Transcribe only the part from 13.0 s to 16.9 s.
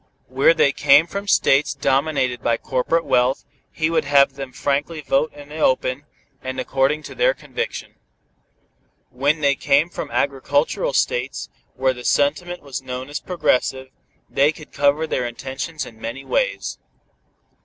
as "progressive," they could cover their intentions in many ways.